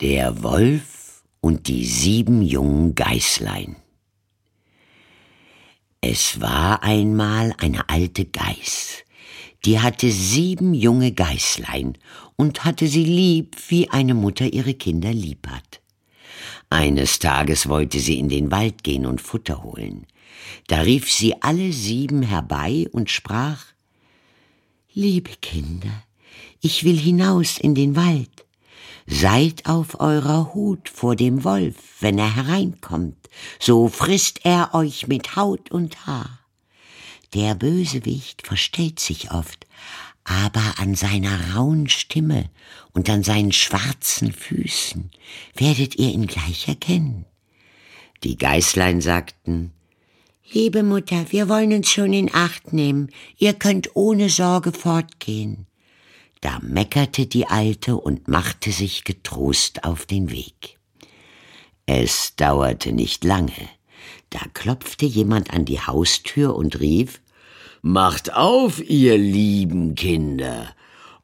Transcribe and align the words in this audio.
Der 0.00 0.42
Wolf 0.42 1.24
und 1.42 1.68
die 1.68 1.84
sieben 1.84 2.40
jungen 2.40 2.94
Geißlein. 2.94 3.76
Es 6.00 6.40
war 6.40 6.82
einmal 6.82 7.52
eine 7.58 7.86
alte 7.90 8.24
Geiß, 8.24 9.04
die 9.66 9.78
hatte 9.78 10.10
sieben 10.10 10.72
junge 10.72 11.12
Geißlein 11.12 11.98
und 12.36 12.64
hatte 12.64 12.86
sie 12.86 13.04
lieb, 13.04 13.56
wie 13.68 13.90
eine 13.90 14.14
Mutter 14.14 14.50
ihre 14.50 14.72
Kinder 14.72 15.12
lieb 15.12 15.46
hat. 15.48 15.82
Eines 16.70 17.18
Tages 17.18 17.68
wollte 17.68 18.00
sie 18.00 18.18
in 18.18 18.30
den 18.30 18.50
Wald 18.50 18.82
gehen 18.82 19.04
und 19.04 19.20
Futter 19.20 19.62
holen. 19.62 20.06
Da 20.68 20.80
rief 20.80 21.12
sie 21.12 21.42
alle 21.42 21.74
sieben 21.74 22.22
herbei 22.22 22.86
und 22.92 23.10
sprach 23.10 23.66
Liebe 24.94 25.32
Kinder, 25.42 26.04
ich 26.62 26.84
will 26.84 26.96
hinaus 26.96 27.58
in 27.58 27.74
den 27.74 27.96
Wald. 27.96 28.46
Seid 29.06 29.66
auf 29.66 30.00
eurer 30.00 30.54
Hut 30.54 30.88
vor 30.88 31.16
dem 31.16 31.44
Wolf, 31.44 31.76
wenn 32.00 32.18
er 32.18 32.34
hereinkommt, 32.36 33.28
so 33.58 33.88
frisst 33.88 34.40
er 34.44 34.74
euch 34.74 35.08
mit 35.08 35.36
Haut 35.36 35.70
und 35.70 36.06
Haar. 36.06 36.38
Der 37.34 37.54
Bösewicht 37.54 38.46
verstellt 38.46 39.00
sich 39.00 39.30
oft, 39.30 39.66
aber 40.24 40.74
an 40.78 40.94
seiner 40.94 41.54
rauen 41.54 41.88
Stimme 41.88 42.50
und 42.92 43.08
an 43.08 43.22
seinen 43.22 43.52
schwarzen 43.52 44.32
Füßen 44.32 45.10
werdet 45.54 45.96
ihr 45.96 46.10
ihn 46.10 46.26
gleich 46.26 46.68
erkennen. 46.68 47.24
Die 48.22 48.36
Geißlein 48.36 49.00
sagten, 49.00 49.72
Liebe 50.52 50.82
Mutter, 50.82 51.26
wir 51.30 51.48
wollen 51.48 51.72
uns 51.72 51.90
schon 51.90 52.12
in 52.12 52.34
Acht 52.34 52.72
nehmen, 52.72 53.10
ihr 53.38 53.54
könnt 53.54 53.94
ohne 53.94 54.28
Sorge 54.28 54.72
fortgehen. 54.72 55.66
Da 56.40 56.58
meckerte 56.62 57.26
die 57.26 57.46
Alte 57.46 57.96
und 57.96 58.28
machte 58.28 58.72
sich 58.72 59.04
getrost 59.04 59.84
auf 59.84 60.06
den 60.06 60.30
Weg. 60.30 60.78
Es 61.86 62.34
dauerte 62.36 62.92
nicht 62.92 63.24
lange, 63.24 63.68
da 64.30 64.40
klopfte 64.54 65.06
jemand 65.06 65.52
an 65.52 65.64
die 65.64 65.80
Haustür 65.80 66.54
und 66.54 66.80
rief 66.80 67.20
Macht 67.82 68.34
auf, 68.34 68.80
ihr 68.88 69.16
lieben 69.16 69.94
Kinder. 69.94 70.74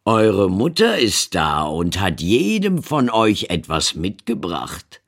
Eure 0.05 0.51
Mutter 0.51 0.99
ist 0.99 1.35
da 1.35 1.63
und 1.63 2.01
hat 2.01 2.21
jedem 2.23 2.83
von 2.83 3.11
euch 3.11 3.51
etwas 3.51 3.95
mitgebracht. 3.95 5.03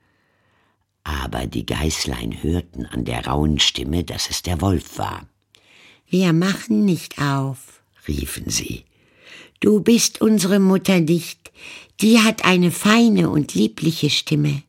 Aber 1.05 1.47
die 1.47 1.65
Geißlein 1.65 2.43
hörten 2.43 2.85
an 2.85 3.05
der 3.05 3.27
rauen 3.27 3.59
Stimme, 3.61 4.05
dass 4.05 4.29
es 4.29 4.43
der 4.43 4.61
Wolf 4.61 4.99
war. 4.99 5.27
Wir 6.07 6.33
machen 6.33 6.85
nicht 6.85 7.19
auf, 7.19 7.83
riefen 8.07 8.51
sie. 8.51 8.85
Du 9.61 9.81
bist 9.81 10.21
unsere 10.21 10.61
Mutter 10.61 11.01
nicht, 11.01 11.51
die 12.01 12.21
hat 12.21 12.45
eine 12.45 12.71
feine 12.71 13.29
und 13.29 13.55
liebliche 13.55 14.09
Stimme. 14.09 14.63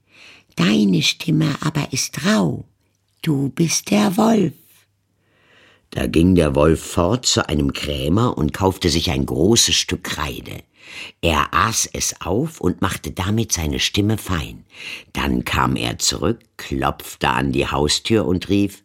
Deine 0.56 1.04
Stimme 1.04 1.56
aber 1.62 1.94
ist 1.94 2.26
rau. 2.26 2.66
Du 3.22 3.50
bist 3.50 3.92
der 3.92 4.18
Wolf. 4.18 4.54
Da 5.92 6.08
ging 6.08 6.36
der 6.36 6.56
Wolf 6.56 6.84
fort 6.84 7.26
zu 7.26 7.48
einem 7.48 7.74
Krämer 7.74 8.38
und 8.38 8.54
kaufte 8.54 8.90
sich 8.90 9.12
ein 9.12 9.26
großes 9.26 9.76
Stück 9.76 10.04
Kreide. 10.04 10.64
Er 11.22 11.54
aß 11.54 11.90
es 11.94 12.22
auf 12.22 12.60
und 12.60 12.82
machte 12.82 13.12
damit 13.12 13.52
seine 13.52 13.80
Stimme 13.80 14.18
fein. 14.18 14.66
Dann 15.14 15.46
kam 15.46 15.76
er 15.76 16.00
zurück, 16.00 16.40
klopfte 16.58 17.30
an 17.30 17.52
die 17.52 17.68
Haustür 17.68 18.26
und 18.26 18.50
rief 18.50 18.84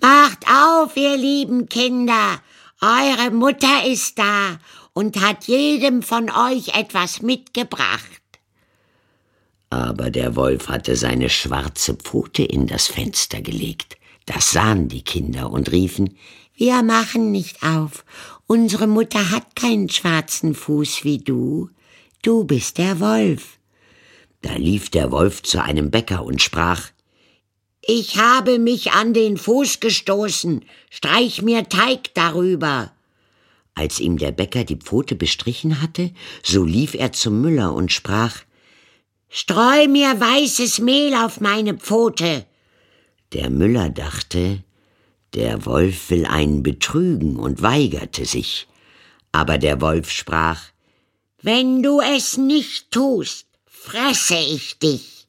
Macht 0.00 0.46
auf, 0.48 0.96
ihr 0.96 1.16
lieben 1.16 1.68
Kinder, 1.68 2.40
eure 2.80 3.30
Mutter 3.30 3.86
ist 3.86 4.18
da 4.18 4.58
und 4.94 5.20
hat 5.20 5.44
jedem 5.44 6.02
von 6.02 6.30
euch 6.30 6.68
etwas 6.74 7.20
mitgebracht. 7.20 8.22
Aber 9.68 10.10
der 10.10 10.36
Wolf 10.36 10.68
hatte 10.68 10.96
seine 10.96 11.28
schwarze 11.28 11.94
Pfote 11.94 12.44
in 12.44 12.66
das 12.66 12.86
Fenster 12.86 13.42
gelegt. 13.42 13.98
Das 14.24 14.52
sahen 14.52 14.88
die 14.88 15.02
Kinder 15.02 15.50
und 15.50 15.70
riefen 15.72 16.16
Wir 16.54 16.82
machen 16.82 17.32
nicht 17.32 17.62
auf. 17.62 18.04
Unsere 18.46 18.86
Mutter 18.86 19.30
hat 19.30 19.56
keinen 19.56 19.88
schwarzen 19.88 20.54
Fuß 20.54 21.04
wie 21.04 21.18
du. 21.18 21.70
Du 22.22 22.44
bist 22.44 22.78
der 22.78 23.00
Wolf. 23.00 23.58
Da 24.42 24.54
lief 24.54 24.90
der 24.90 25.10
Wolf 25.10 25.42
zu 25.42 25.62
einem 25.62 25.90
Bäcker 25.90 26.24
und 26.24 26.40
sprach 26.40 26.90
Ich 27.82 28.16
habe 28.18 28.58
mich 28.58 28.92
an 28.92 29.12
den 29.12 29.36
Fuß 29.36 29.80
gestoßen, 29.80 30.64
streich 30.90 31.42
mir 31.42 31.68
Teig 31.68 32.14
darüber. 32.14 32.93
Als 33.74 33.98
ihm 34.00 34.18
der 34.18 34.32
Bäcker 34.32 34.64
die 34.64 34.76
Pfote 34.76 35.16
bestrichen 35.16 35.82
hatte, 35.82 36.12
so 36.42 36.64
lief 36.64 36.94
er 36.94 37.12
zum 37.12 37.40
Müller 37.40 37.74
und 37.74 37.92
sprach 37.92 38.42
Streu 39.28 39.88
mir 39.88 40.20
weißes 40.20 40.78
Mehl 40.78 41.14
auf 41.14 41.40
meine 41.40 41.74
Pfote. 41.74 42.46
Der 43.32 43.50
Müller 43.50 43.90
dachte, 43.90 44.62
der 45.34 45.66
Wolf 45.66 46.10
will 46.10 46.24
einen 46.24 46.62
betrügen 46.62 47.36
und 47.36 47.60
weigerte 47.60 48.24
sich. 48.26 48.68
Aber 49.32 49.58
der 49.58 49.80
Wolf 49.80 50.12
sprach 50.12 50.62
Wenn 51.42 51.82
du 51.82 52.00
es 52.00 52.36
nicht 52.36 52.92
tust, 52.92 53.46
fresse 53.66 54.36
ich 54.36 54.78
dich. 54.78 55.26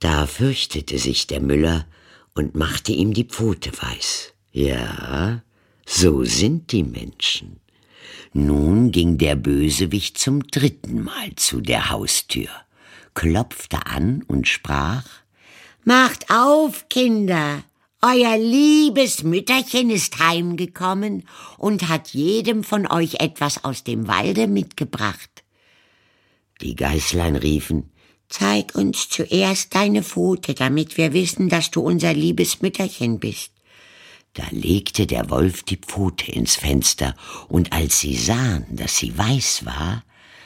Da 0.00 0.26
fürchtete 0.26 0.98
sich 0.98 1.28
der 1.28 1.40
Müller 1.40 1.86
und 2.34 2.56
machte 2.56 2.90
ihm 2.90 3.14
die 3.14 3.24
Pfote 3.24 3.70
weiß. 3.80 4.32
Ja, 4.50 5.42
so 5.86 6.24
sind 6.24 6.72
die 6.72 6.82
Menschen. 6.82 7.60
Nun 8.32 8.90
ging 8.90 9.16
der 9.16 9.36
Bösewicht 9.36 10.18
zum 10.18 10.46
dritten 10.48 11.02
Mal 11.02 11.34
zu 11.36 11.60
der 11.60 11.88
Haustür, 11.88 12.50
klopfte 13.14 13.86
an 13.86 14.22
und 14.26 14.46
sprach 14.46 15.04
Macht 15.84 16.30
auf, 16.30 16.88
Kinder, 16.88 17.62
euer 18.02 18.36
liebes 18.36 19.22
Mütterchen 19.22 19.88
ist 19.88 20.18
heimgekommen 20.18 21.26
und 21.56 21.88
hat 21.88 22.08
jedem 22.08 22.64
von 22.64 22.86
euch 22.86 23.20
etwas 23.20 23.64
aus 23.64 23.84
dem 23.84 24.08
Walde 24.08 24.48
mitgebracht. 24.48 25.44
Die 26.60 26.74
Geißlein 26.74 27.36
riefen 27.36 27.90
Zeig 28.28 28.74
uns 28.74 29.08
zuerst 29.08 29.74
deine 29.74 30.02
Pfote, 30.02 30.54
damit 30.54 30.96
wir 30.96 31.12
wissen, 31.12 31.48
dass 31.48 31.70
du 31.70 31.80
unser 31.80 32.12
liebes 32.12 32.60
Mütterchen 32.60 33.20
bist. 33.20 33.52
Da 34.36 34.44
legte 34.50 35.06
der 35.06 35.30
Wolf 35.30 35.62
die 35.62 35.78
Pfote 35.78 36.30
ins 36.30 36.56
Fenster, 36.56 37.14
und 37.48 37.72
als 37.72 38.00
sie 38.00 38.14
sahen, 38.14 38.66
dass 38.68 38.98
sie 38.98 39.16
weiß 39.16 39.64
war, 39.64 40.04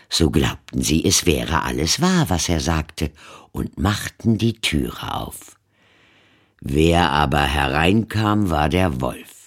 so 0.09 0.31
glaubten 0.31 0.81
sie, 0.81 1.05
es 1.05 1.27
wäre 1.27 1.65
alles 1.65 2.01
wahr, 2.01 2.31
was 2.31 2.49
er 2.49 2.61
sagte, 2.61 3.11
und 3.51 3.81
machten 3.81 4.39
die 4.39 4.61
Türe 4.61 5.13
auf. 5.13 5.57
Wer 6.61 7.11
aber 7.11 7.43
hereinkam, 7.43 8.49
war 8.51 8.69
der 8.69 9.01
Wolf. 9.01 9.40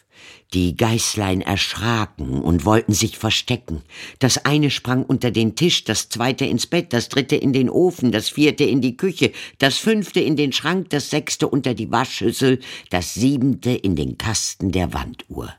Die 0.53 0.77
Geißlein 0.77 1.41
erschraken 1.41 2.41
und 2.41 2.63
wollten 2.63 2.93
sich 2.93 3.17
verstecken. 3.17 3.81
Das 4.19 4.45
eine 4.45 4.69
sprang 4.69 5.03
unter 5.03 5.31
den 5.31 5.55
Tisch, 5.55 5.83
das 5.83 6.09
zweite 6.09 6.45
ins 6.45 6.67
Bett, 6.67 6.93
das 6.93 7.09
dritte 7.09 7.35
in 7.35 7.53
den 7.53 7.71
Ofen, 7.71 8.11
das 8.11 8.29
vierte 8.29 8.63
in 8.63 8.79
die 8.79 8.95
Küche, 8.95 9.31
das 9.57 9.77
fünfte 9.77 10.19
in 10.19 10.35
den 10.35 10.51
Schrank, 10.51 10.91
das 10.91 11.09
sechste 11.09 11.47
unter 11.47 11.73
die 11.73 11.91
Waschschüssel, 11.91 12.59
das 12.91 13.15
siebente 13.15 13.71
in 13.71 13.95
den 13.95 14.19
Kasten 14.19 14.71
der 14.71 14.93
Wanduhr. 14.93 15.51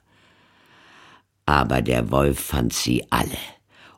Aber 1.44 1.83
der 1.83 2.12
Wolf 2.12 2.38
fand 2.38 2.72
sie 2.72 3.04
alle 3.10 3.38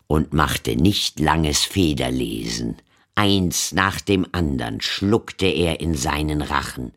und 0.06 0.32
machte 0.32 0.76
nicht 0.76 1.20
langes 1.20 1.62
Federlesen. 1.62 2.76
Eins 3.14 3.72
nach 3.72 4.00
dem 4.00 4.26
andern 4.32 4.80
schluckte 4.80 5.46
er 5.46 5.80
in 5.80 5.94
seinen 5.94 6.40
Rachen. 6.40 6.92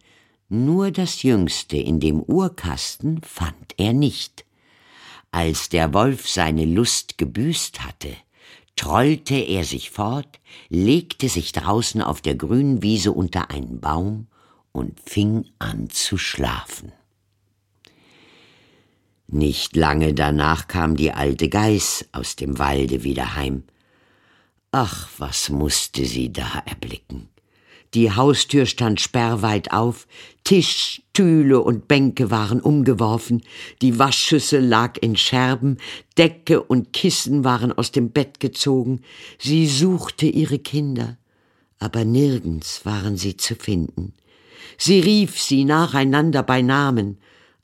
Nur 0.49 0.89
das 0.89 1.21
Jüngste 1.21 1.77
in 1.77 1.99
dem 1.99 2.21
Uhrkasten 2.21 3.21
fand 3.21 3.75
er 3.77 3.93
nicht. 3.93 4.45
Als 5.29 5.69
der 5.69 5.93
Wolf 5.93 6.27
seine 6.27 6.65
Lust 6.65 7.19
gebüßt 7.19 7.85
hatte, 7.85 8.15
trollte 8.75 9.35
er 9.35 9.63
sich 9.63 9.91
fort, 9.91 10.39
legte 10.69 11.29
sich 11.29 11.51
draußen 11.51 12.01
auf 12.01 12.21
der 12.21 12.33
grünen 12.33 12.81
Wiese 12.81 13.11
unter 13.11 13.51
einen 13.51 13.79
Baum 13.79 14.25
und 14.71 14.99
fing 14.99 15.45
an 15.59 15.91
zu 15.91 16.17
schlafen. 16.17 16.93
Nicht 19.27 19.75
lange 19.75 20.15
danach 20.15 20.67
kam 20.67 20.95
die 20.95 21.11
alte 21.11 21.49
Geiß 21.49 22.07
aus 22.11 22.35
dem 22.35 22.57
Walde 22.57 23.03
wieder 23.03 23.35
heim. 23.35 23.65
Ach, 24.71 25.07
was 25.19 25.49
musste 25.49 26.05
sie 26.05 26.33
da 26.33 26.63
erblicken! 26.65 27.29
Die 27.93 28.11
Haustür 28.11 28.65
stand 28.65 29.01
sperrweit 29.01 29.71
auf, 29.71 30.07
Tisch, 30.43 31.01
Stühle 31.19 31.59
und 31.59 31.89
Bänke 31.89 32.31
waren 32.31 32.61
umgeworfen, 32.61 33.43
die 33.81 33.99
Waschschüssel 33.99 34.65
lag 34.65 34.97
in 35.01 35.17
Scherben, 35.17 35.77
Decke 36.17 36.63
und 36.63 36.93
Kissen 36.93 37.43
waren 37.43 37.73
aus 37.73 37.91
dem 37.91 38.11
Bett 38.11 38.39
gezogen. 38.39 39.01
Sie 39.37 39.67
suchte 39.67 40.27
ihre 40.27 40.59
Kinder, 40.59 41.17
aber 41.77 42.05
nirgends 42.05 42.85
waren 42.85 43.17
sie 43.17 43.35
zu 43.35 43.55
finden. 43.55 44.13
Sie 44.77 45.01
rief 45.01 45.41
sie 45.41 45.65
nacheinander 45.65 46.41
bei 46.41 46.61
Namen, 46.61 47.17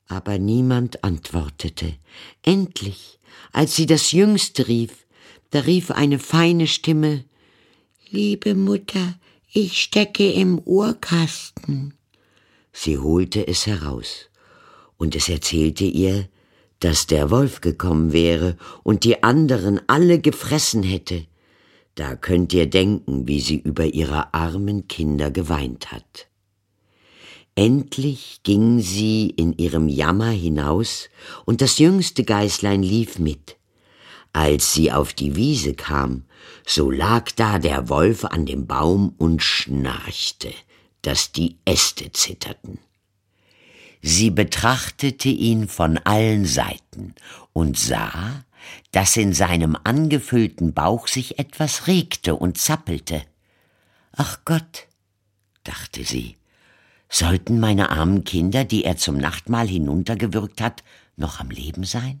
aber 0.06 0.36
niemand 0.36 1.02
antwortete. 1.02 1.94
Endlich, 2.42 3.18
als 3.52 3.74
sie 3.74 3.86
das 3.86 4.12
Jüngste 4.12 4.68
rief, 4.68 5.06
da 5.48 5.60
rief 5.60 5.90
eine 5.90 6.18
feine 6.18 6.66
Stimme 6.66 7.24
Liebe 8.10 8.54
Mutter, 8.54 9.14
ich 9.52 9.80
stecke 9.80 10.30
im 10.30 10.58
Uhrkasten. 10.58 11.94
Sie 12.72 12.98
holte 12.98 13.46
es 13.46 13.66
heraus, 13.66 14.28
und 14.96 15.16
es 15.16 15.28
erzählte 15.28 15.84
ihr, 15.84 16.28
dass 16.80 17.06
der 17.06 17.30
Wolf 17.30 17.60
gekommen 17.60 18.12
wäre 18.12 18.56
und 18.82 19.04
die 19.04 19.22
anderen 19.22 19.80
alle 19.86 20.18
gefressen 20.20 20.82
hätte. 20.82 21.26
Da 21.94 22.16
könnt 22.16 22.52
ihr 22.52 22.66
denken, 22.66 23.26
wie 23.26 23.40
sie 23.40 23.56
über 23.56 23.86
ihre 23.86 24.34
armen 24.34 24.86
Kinder 24.88 25.30
geweint 25.30 25.90
hat. 25.90 26.28
Endlich 27.54 28.40
ging 28.42 28.80
sie 28.80 29.30
in 29.30 29.56
ihrem 29.56 29.88
Jammer 29.88 30.28
hinaus, 30.28 31.08
und 31.46 31.62
das 31.62 31.78
jüngste 31.78 32.22
Geißlein 32.22 32.82
lief 32.82 33.18
mit. 33.18 33.55
Als 34.36 34.74
sie 34.74 34.92
auf 34.92 35.14
die 35.14 35.34
Wiese 35.34 35.72
kam, 35.72 36.26
so 36.66 36.90
lag 36.90 37.30
da 37.36 37.58
der 37.58 37.88
Wolf 37.88 38.22
an 38.26 38.44
dem 38.44 38.66
Baum 38.66 39.14
und 39.16 39.42
schnarchte, 39.42 40.52
dass 41.00 41.32
die 41.32 41.56
Äste 41.64 42.12
zitterten. 42.12 42.78
Sie 44.02 44.28
betrachtete 44.28 45.30
ihn 45.30 45.68
von 45.68 45.96
allen 45.96 46.44
Seiten 46.44 47.14
und 47.54 47.78
sah, 47.78 48.44
dass 48.92 49.16
in 49.16 49.32
seinem 49.32 49.74
angefüllten 49.84 50.74
Bauch 50.74 51.08
sich 51.08 51.38
etwas 51.38 51.86
regte 51.86 52.36
und 52.36 52.58
zappelte. 52.58 53.22
Ach 54.12 54.40
Gott, 54.44 54.86
dachte 55.64 56.04
sie, 56.04 56.36
sollten 57.08 57.58
meine 57.58 57.88
armen 57.88 58.24
Kinder, 58.24 58.66
die 58.66 58.84
er 58.84 58.98
zum 58.98 59.16
Nachtmahl 59.16 59.66
hinuntergewürgt 59.66 60.60
hat, 60.60 60.84
noch 61.16 61.40
am 61.40 61.48
Leben 61.48 61.84
sein? 61.84 62.20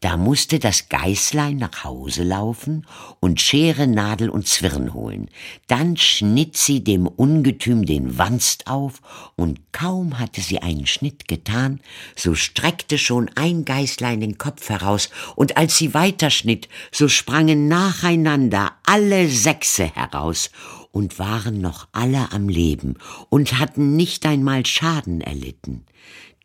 Da 0.00 0.16
musste 0.16 0.58
das 0.58 0.88
Geißlein 0.88 1.56
nach 1.56 1.84
Hause 1.84 2.22
laufen 2.22 2.86
und 3.20 3.40
Schere, 3.40 3.86
Nadel 3.86 4.30
und 4.30 4.46
Zwirn 4.46 4.94
holen. 4.94 5.28
Dann 5.66 5.96
schnitt 5.96 6.56
sie 6.56 6.84
dem 6.84 7.06
Ungetüm 7.06 7.84
den 7.84 8.16
Wanst 8.16 8.68
auf, 8.68 9.00
und 9.34 9.60
kaum 9.72 10.18
hatte 10.18 10.40
sie 10.40 10.60
einen 10.60 10.86
Schnitt 10.86 11.26
getan, 11.26 11.80
so 12.14 12.34
streckte 12.34 12.96
schon 12.96 13.28
ein 13.34 13.64
Geißlein 13.64 14.20
den 14.20 14.38
Kopf 14.38 14.68
heraus, 14.68 15.10
und 15.34 15.56
als 15.56 15.78
sie 15.78 15.94
weiterschnitt, 15.94 16.68
so 16.92 17.08
sprangen 17.08 17.66
nacheinander 17.66 18.72
alle 18.86 19.28
Sechse 19.28 19.92
heraus 19.94 20.50
und 20.92 21.18
waren 21.18 21.60
noch 21.60 21.88
alle 21.92 22.32
am 22.32 22.48
Leben 22.48 22.96
und 23.30 23.58
hatten 23.58 23.96
nicht 23.96 24.24
einmal 24.26 24.64
Schaden 24.64 25.20
erlitten 25.20 25.84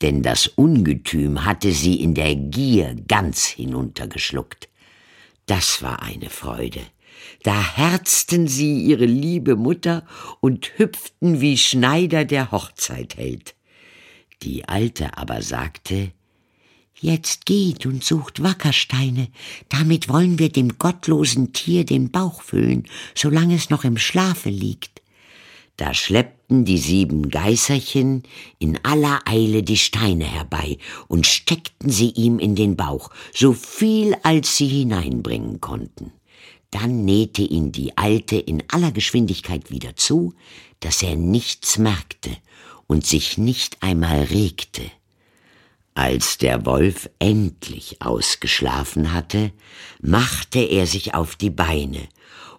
denn 0.02 0.22
das 0.22 0.48
Ungetüm 0.48 1.46
hatte 1.46 1.72
sie 1.72 2.02
in 2.02 2.14
der 2.14 2.36
Gier 2.36 2.96
ganz 3.08 3.46
hinuntergeschluckt. 3.46 4.70
Das 5.46 5.82
war 5.82 6.02
eine 6.02 6.30
Freude. 6.30 6.82
Da 7.44 7.76
herzten 7.76 8.48
sie 8.48 8.82
ihre 8.82 9.06
liebe 9.06 9.56
Mutter 9.56 10.06
und 10.40 10.78
hüpften 10.78 11.42
wie 11.42 11.58
Schneider 11.58 12.26
der 12.26 12.52
Hochzeit 12.52 13.18
hält. 13.18 13.56
Die 14.42 14.68
Alte 14.68 15.18
aber 15.18 15.42
sagte, 15.42 16.12
Jetzt 17.00 17.46
geht 17.46 17.86
und 17.86 18.02
sucht 18.02 18.42
Wackersteine, 18.42 19.28
damit 19.68 20.08
wollen 20.08 20.40
wir 20.40 20.50
dem 20.50 20.78
gottlosen 20.78 21.52
Tier 21.52 21.84
den 21.86 22.12
Bauch 22.12 22.42
füllen, 22.42 22.88
solange 23.14 23.56
es 23.56 23.70
noch 23.70 23.84
im 23.84 23.98
Schlafe 23.98 24.50
liegt. 24.50 25.03
Da 25.78 25.94
schleppten 25.94 26.66
die 26.66 26.78
sieben 26.78 27.30
Geißerchen 27.30 28.24
in 28.60 28.80
aller 28.84 29.22
Eile 29.26 29.64
die 29.64 29.78
Steine 29.78 30.26
herbei 30.26 30.78
und 31.08 31.26
steckten 31.26 31.90
sie 31.90 32.10
ihm 32.12 32.38
in 32.38 32.56
den 32.56 32.76
Bauch, 32.76 33.10
so 33.34 33.54
viel 33.54 34.16
als 34.22 34.56
sie 34.56 34.68
hineinbringen 34.68 35.62
konnten. 35.62 36.12
Dann 36.70 37.06
nähte 37.06 37.42
ihn 37.42 37.72
die 37.72 37.98
Alte 37.98 38.36
in 38.36 38.64
aller 38.68 38.92
Geschwindigkeit 38.92 39.72
wieder 39.72 39.96
zu, 39.96 40.34
dass 40.80 41.02
er 41.02 41.16
nichts 41.16 41.78
merkte 41.78 42.32
und 42.88 43.06
sich 43.06 43.38
nicht 43.38 43.82
einmal 43.82 44.24
regte. 44.24 44.84
Als 45.96 46.40
der 46.40 46.66
Wolf 46.66 47.10
endlich 47.20 47.98
ausgeschlafen 48.02 49.14
hatte, 49.14 49.52
machte 50.02 50.60
er 50.60 50.88
sich 50.88 51.14
auf 51.14 51.36
die 51.36 51.52
Beine 51.52 52.08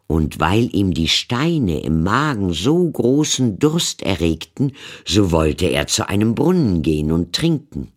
und 0.07 0.39
weil 0.39 0.75
ihm 0.75 0.93
die 0.95 1.09
Steine 1.09 1.81
im 1.83 2.03
Magen 2.03 2.53
so 2.53 2.89
großen 2.91 3.59
Durst 3.59 4.03
erregten, 4.03 4.73
so 5.05 5.33
wollte 5.33 5.67
er 5.67 5.87
zu 5.87 6.09
einem 6.09 6.35
Brunnen 6.35 6.83
gehen 6.83 7.11
und 7.11 7.35
trinken. 7.35 7.93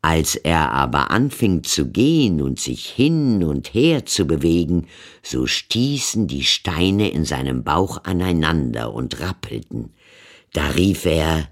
Als 0.00 0.36
er 0.36 0.72
aber 0.72 1.10
anfing 1.10 1.64
zu 1.64 1.90
gehen 1.90 2.42
und 2.42 2.60
sich 2.60 2.86
hin 2.86 3.42
und 3.42 3.72
her 3.72 4.04
zu 4.04 4.26
bewegen, 4.26 4.86
so 5.22 5.46
stießen 5.46 6.26
die 6.26 6.44
Steine 6.44 7.10
in 7.10 7.24
seinem 7.24 7.64
Bauch 7.64 8.04
aneinander 8.04 8.92
und 8.92 9.20
rappelten. 9.20 9.94
Da 10.52 10.68
rief 10.68 11.06
er 11.06 11.48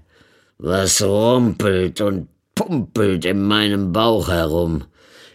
Was 0.59 1.01
rumpelt 1.01 1.99
und 1.99 2.27
pumpelt 2.55 3.25
in 3.25 3.43
meinem 3.43 3.91
Bauch 3.91 4.29
herum? 4.29 4.85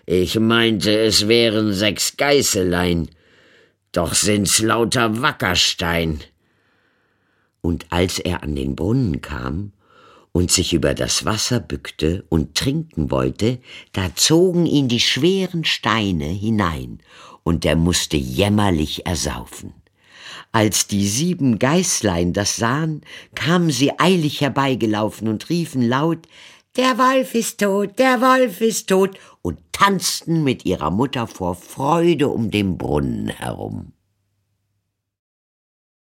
Ich 0.07 0.39
meinte, 0.39 0.99
es 0.99 1.29
wären 1.29 1.73
sechs 1.73 2.17
Geißelein 2.17 3.09
doch 3.93 4.15
sind's 4.15 4.61
lauter 4.61 5.23
Wackerstein. 5.23 6.21
Und 7.61 7.87
als 7.91 8.19
er 8.19 8.43
an 8.43 8.55
den 8.55 8.77
Brunnen 8.77 9.21
kam 9.21 9.73
und 10.33 10.53
sich 10.53 10.73
über 10.73 10.95
das 10.95 11.25
Wasser 11.25 11.59
bückte 11.61 12.25
und 12.29 12.55
trinken 12.55 13.11
wollte, 13.11 13.59
da 13.93 14.15
zogen 14.15 14.67
ihn 14.67 14.89
die 14.89 15.01
schweren 15.01 15.65
Steine 15.65 16.27
hinein, 16.27 17.01
und 17.43 17.65
er 17.65 17.77
musste 17.77 18.19
jämmerlich 18.19 19.07
ersaufen. 19.07 19.73
Als 20.53 20.87
die 20.87 21.07
sieben 21.07 21.59
Geißlein 21.59 22.35
das 22.35 22.57
sahen, 22.57 23.01
kamen 23.35 23.71
sie 23.71 23.99
eilig 23.99 24.43
herbeigelaufen 24.43 25.29
und 25.29 25.49
riefen 25.49 25.83
laut 25.83 26.27
Der 26.77 26.99
Wolf 26.99 27.35
ist 27.35 27.61
tot, 27.61 27.99
der 27.99 28.21
Wolf 28.21 28.61
ist 28.61 28.89
tot, 28.89 29.19
und 29.43 29.59
tanzten 29.73 30.45
mit 30.45 30.65
ihrer 30.65 30.91
Mutter 30.91 31.27
vor 31.27 31.55
Freude 31.55 32.29
um 32.29 32.51
den 32.51 32.79
Brunnen 32.79 33.29
herum. 33.29 33.93